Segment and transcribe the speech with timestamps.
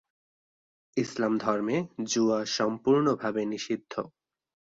[0.97, 1.77] ইসলাম ধর্মে
[2.11, 3.93] জুয়া সম্পূর্ণভাবে নিষিদ্ধ।